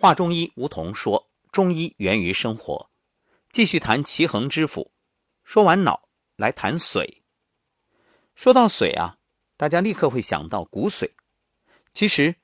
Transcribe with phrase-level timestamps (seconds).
[0.00, 2.88] 华中医吴桐说：“中医源于生活。”
[3.50, 4.92] 继续谈奇恒之府。
[5.42, 6.02] 说完脑，
[6.36, 7.22] 来谈髓。
[8.36, 9.18] 说到髓啊，
[9.56, 11.10] 大家立刻会想到骨髓。
[11.92, 12.36] 其实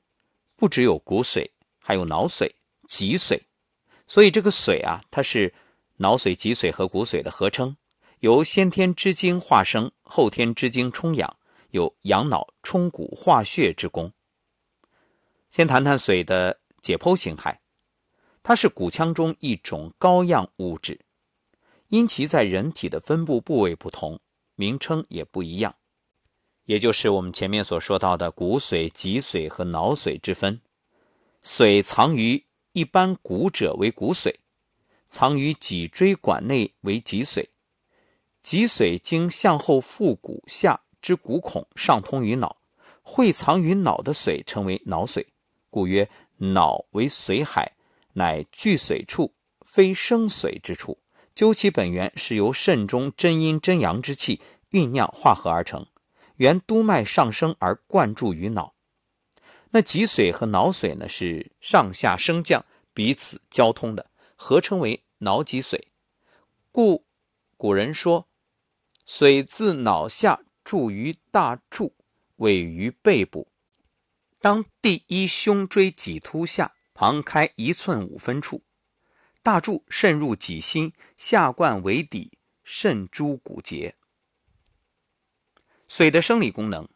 [0.56, 2.50] 不只有骨髓，还有脑髓、
[2.88, 3.40] 脊髓。
[4.08, 5.54] 所以这个髓啊，它是
[5.98, 7.76] 脑髓、脊髓和骨髓的合称，
[8.18, 11.36] 由先天之精化生，后天之精充养，
[11.70, 14.12] 有养脑、充骨、化血之功。
[15.50, 17.62] 先谈谈髓的解剖形态，
[18.42, 21.00] 它是骨腔中一种高样物质，
[21.88, 24.20] 因其在人体的分布部位不同，
[24.54, 25.76] 名称也不一样。
[26.66, 30.60] 也就是我们前面所说到的骨髓、脊髓和脑髓之分。
[31.42, 34.34] 髓藏于一般骨者为骨髓，
[35.08, 37.48] 藏于脊椎管内为脊髓。
[38.42, 42.58] 脊髓经向后腹骨下之骨孔上通于脑，
[43.00, 45.24] 会藏于脑的髓称为脑髓。
[45.70, 47.72] 故曰：脑为髓海，
[48.14, 50.98] 乃聚髓处，非生髓之处。
[51.34, 55.86] 究其本源，是由肾中真阴真阳之气酝酿化合而成。
[56.36, 58.74] 原督脉上升而灌注于脑，
[59.70, 65.80] 那脊髓和脑髓呢是上下升降彼此交通的，合称为脑脊髓。
[66.72, 67.04] 故
[67.56, 68.26] 古人说
[69.06, 71.94] ：“髓自脑下注于大柱，
[72.36, 73.46] 位于背部。
[74.44, 78.62] 当第一胸椎棘突下旁开一寸五分处，
[79.42, 83.96] 大柱渗入脊心，下贯为底，渗诸骨节。”
[85.88, 86.86] 髓的生理功能，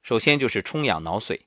[0.00, 1.40] 首先就是充养脑髓。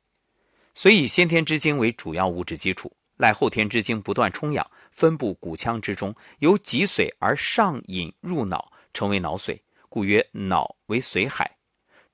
[0.75, 9.61] 髓以先天之精为主要物质基础，赖后天之精不断充养，分布骨腔之中，由脊髓而上引入脑，成为脑髓。
[9.87, 11.59] 故曰：脑为髓海，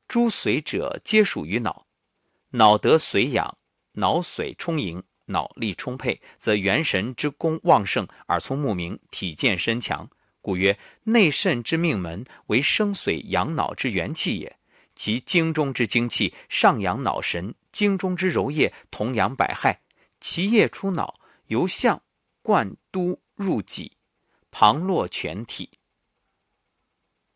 [0.08, 1.84] 诸髓者皆属于脑。
[2.56, 3.58] 脑得髓养，
[3.94, 10.09] 脑髓充盈，脑力充沛，则元神之功旺盛，耳聪目明，体健身强。
[10.39, 14.57] 故曰：内肾之命门为生髓养脑之元气也。
[14.96, 19.81] 其经中之精气上养脑神，经中之柔液同养百害。
[20.22, 22.02] 其液出脑，由相
[22.41, 23.97] 贯督入脊，
[24.50, 25.72] 旁络全体。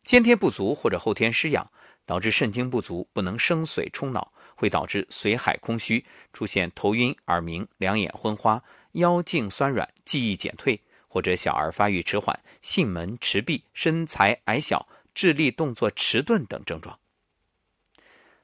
[0.03, 1.69] 先天不足或者后天失养，
[2.05, 6.03] 导致肾精不足，不能生髓充脑，会导致髓海空虚，
[6.33, 8.61] 出现头晕、耳鸣、两眼昏花、
[8.91, 10.77] 腰颈酸软、记忆减退，
[11.07, 16.99] 或者小儿发育迟缓、性门迟闭、身材矮小、智力动作迟钝等症状。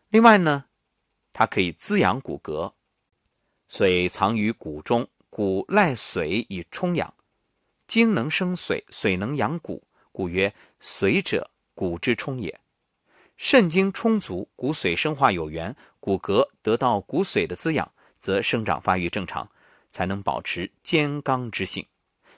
[0.07, 0.67] 另外呢，
[1.33, 2.71] 它可以滋养骨骼，
[3.69, 7.13] 髓藏于骨中，骨赖髓以充养，
[7.87, 12.57] 精能生髓，髓能养骨，故曰髓者骨之充也。
[13.37, 19.49] 肾精充足，骨髓生化有源，骨骼得到骨髓的滋养，则生长发育正常，
[19.91, 21.85] 才能保持坚刚之性。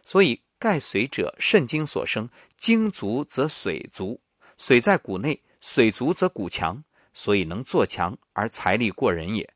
[0.05, 4.21] 所以钙髓者，肾精所生，精足则髓足，
[4.57, 6.83] 髓在骨内，髓足则骨强。
[7.19, 9.51] 所以能做强而财力过人也。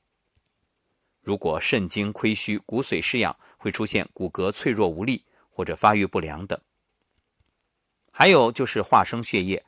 [1.22, 6.60] 如果肾精亏虚、骨髓失养，会出现骨骼脆弱无力或者发育不良等。
[8.10, 9.64] 还有就是化生血液，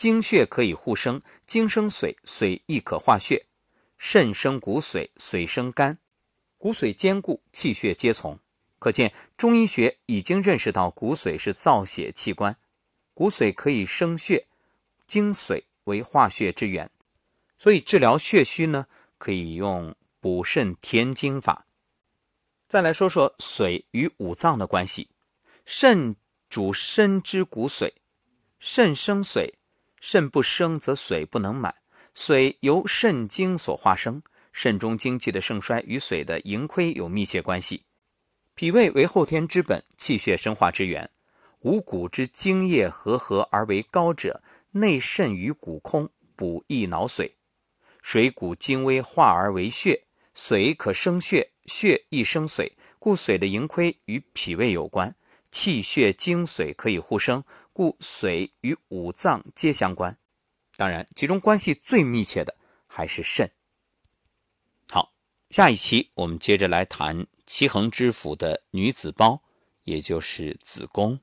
[0.00, 3.44] 精血可以互生，精生髓，髓亦可化血。
[3.98, 5.98] 肾生骨髓，髓生肝，
[6.56, 8.38] 骨髓坚固，气血皆从。
[8.78, 12.56] 可见中医学已经认识到骨髓是造血器官，
[13.12, 14.46] 骨髓可以生血，
[15.06, 16.90] 精髓为化血之源。
[17.58, 18.86] 所以治疗血虚呢，
[19.18, 21.66] 可以用补肾填精法。
[22.66, 25.10] 再来说说髓与五脏的关系。
[25.66, 26.16] 肾
[26.48, 27.92] 主身之骨髓，
[28.58, 29.52] 肾生髓，
[30.00, 31.74] 肾不生则髓不能满，
[32.16, 34.22] 髓由肾精所化生。
[34.52, 37.84] 肾中精气的盛衰与髓的盈亏有密切关系。
[38.56, 41.08] 脾胃为后天之本，气血生化之源。
[41.60, 47.32] 五谷之精液和合而为膏者，内肾与骨空，补益脑髓。
[48.02, 55.14] 水谷精微化而为血，髓可生血，血亦生髓，故髓的盈亏与脾胃有关。
[55.50, 57.44] 气血精髓可以互生，
[57.80, 60.18] 故髓与五脏皆相关。
[60.76, 62.54] 当然，其中关系最密切的
[62.86, 63.50] 还是肾。
[64.86, 65.14] 好，
[65.48, 69.42] 下一期我们接着来谈齐衡之府的女子包，
[69.84, 71.20] 也就是子宫。